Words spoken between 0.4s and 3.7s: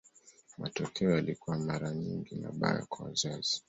Matokeo yalikuwa mara nyingi mabaya kwa wakazi.